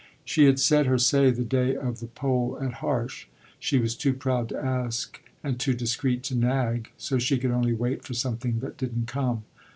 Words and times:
She 0.25 0.45
had 0.45 0.59
said 0.59 0.87
her 0.87 0.97
say 0.97 1.29
the 1.29 1.43
day 1.43 1.75
of 1.75 1.99
the 1.99 2.07
poll 2.07 2.57
at 2.59 2.73
Harsh; 2.81 3.27
she 3.59 3.77
was 3.77 3.95
too 3.95 4.15
proud 4.15 4.49
to 4.49 4.57
ask 4.57 5.21
and 5.43 5.59
too 5.59 5.75
discreet 5.75 6.23
to 6.23 6.35
"nag"; 6.35 6.89
so 6.97 7.19
she 7.19 7.37
could 7.37 7.51
only 7.51 7.73
wait 7.73 8.03
for 8.03 8.15
something 8.15 8.61
that 8.61 8.77
didn't 8.77 9.05
come. 9.05 9.43